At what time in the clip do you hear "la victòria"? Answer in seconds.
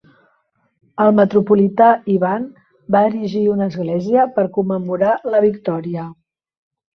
5.37-6.09